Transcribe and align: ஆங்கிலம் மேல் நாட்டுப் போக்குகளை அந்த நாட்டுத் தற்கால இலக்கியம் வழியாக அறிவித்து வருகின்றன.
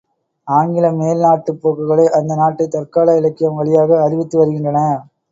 ஆங்கிலம் 0.47 0.95
மேல் 0.95 1.19
நாட்டுப் 1.19 1.59
போக்குகளை 1.61 2.05
அந்த 2.09 2.35
நாட்டுத் 2.35 2.71
தற்கால 2.71 3.15
இலக்கியம் 3.15 3.55
வழியாக 3.55 3.99
அறிவித்து 4.01 4.39
வருகின்றன. 4.39 4.79